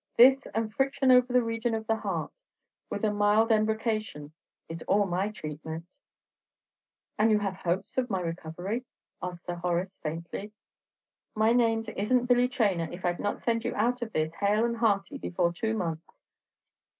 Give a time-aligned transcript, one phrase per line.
[0.17, 2.31] This, and friction over the region of the heart,
[2.89, 4.31] with a mild embrocation,
[4.67, 5.83] is all my tratement!"
[7.19, 8.83] "And you have hopes of my recovery?"
[9.21, 10.53] asked Sir Horace, faintly.
[11.35, 14.77] "My name isn't Billy Traynor if I'd not send you out of this hale and
[14.77, 16.09] hearty before two months.